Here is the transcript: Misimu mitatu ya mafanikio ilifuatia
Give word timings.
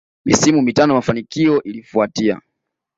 Misimu 0.25 0.61
mitatu 0.61 0.89
ya 0.89 0.95
mafanikio 0.95 1.63
ilifuatia 1.63 2.41